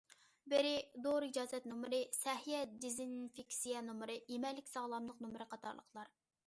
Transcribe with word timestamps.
بىرى، 0.51 0.69
دورا 1.07 1.27
ئىجازەت 1.31 1.67
نومۇرى، 1.71 1.99
سەھىيە 2.21 2.63
دېزىنفېكسىيە 2.87 3.87
نومۇرى، 3.93 4.19
يېمەكلىك 4.35 4.75
ساغلاملىق 4.75 5.25
نومۇرى 5.29 5.51
قاتارلىقلار. 5.55 6.15